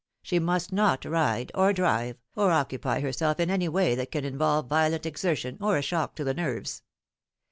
She 0.23 0.39
must 0.39 0.71
not 0.73 1.05
ride, 1.05 1.51
or 1.53 1.73
drive, 1.73 2.17
or 2.35 2.49
occupy 2.49 3.01
herself 3.01 3.39
in 3.39 3.51
any 3.51 3.69
way 3.69 3.93
that 3.93 4.11
can 4.11 4.25
involve 4.25 4.65
violent 4.65 5.05
exertion, 5.05 5.59
or 5.61 5.77
a 5.77 5.83
shock 5.83 6.15
to 6.15 6.23
the 6.23 6.33
nerves. 6.33 6.81